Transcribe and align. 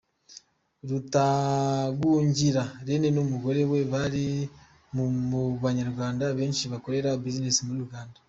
Rutagungira 0.89 2.63
Rene 2.87 3.07
n’umugore 3.15 3.61
we 3.71 3.79
bari 3.93 4.27
mu 4.95 5.43
banyarwanda 5.63 6.25
benshi 6.37 6.63
bakorera 6.73 7.09
business 7.25 7.59
muri 7.67 7.79
Uganda. 7.87 8.17